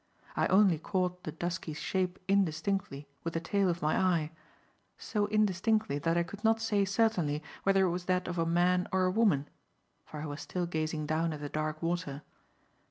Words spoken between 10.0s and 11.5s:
for I was still gazing down at the